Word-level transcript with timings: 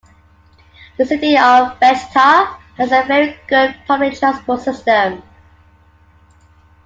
The 0.97 1.05
City 1.05 1.35
of 1.37 1.79
Vechta 1.79 2.55
has 2.75 2.91
a 2.91 3.05
very 3.07 3.39
good 3.47 3.75
public 3.85 4.17
transport 4.17 4.61
system. 4.61 5.21